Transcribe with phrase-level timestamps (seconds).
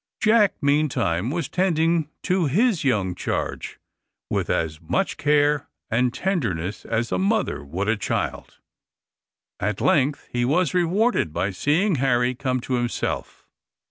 [0.19, 3.77] Jack, meantime, was tending his young charge
[4.31, 8.57] with as much care and tenderness as a mother would a child.
[9.59, 13.45] At length he was rewarded by seeing Harry come to himself.